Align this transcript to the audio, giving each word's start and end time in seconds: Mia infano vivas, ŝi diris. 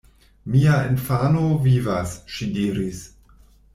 Mia 0.53 0.77
infano 0.93 1.43
vivas, 1.67 2.17
ŝi 2.39 2.49
diris. 2.57 3.05